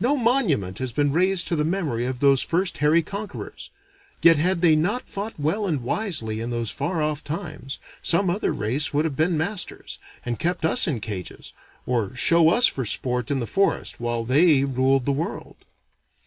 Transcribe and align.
No 0.00 0.16
monument 0.16 0.78
has 0.78 0.92
been 0.92 1.12
raised 1.12 1.46
to 1.48 1.54
the 1.54 1.62
memory 1.62 2.06
of 2.06 2.20
those 2.20 2.40
first 2.40 2.78
hairy 2.78 3.02
conquerors; 3.02 3.68
yet 4.22 4.38
had 4.38 4.62
they 4.62 4.74
not 4.74 5.10
fought 5.10 5.38
well 5.38 5.66
and 5.66 5.82
wisely 5.82 6.40
in 6.40 6.48
those 6.48 6.70
far 6.70 7.02
off 7.02 7.22
times, 7.22 7.78
some 8.00 8.30
other 8.30 8.50
race 8.50 8.94
would 8.94 9.04
have 9.04 9.14
been 9.14 9.36
masters, 9.36 9.98
and 10.24 10.38
kept 10.38 10.64
us 10.64 10.88
in 10.88 11.00
cages, 11.00 11.52
or 11.84 12.16
show 12.16 12.48
us 12.48 12.66
for 12.66 12.86
sport 12.86 13.30
in 13.30 13.40
the 13.40 13.46
forest 13.46 14.00
while 14.00 14.24
they 14.24 14.64
ruled 14.64 15.04
the 15.04 15.12
world. 15.12 15.56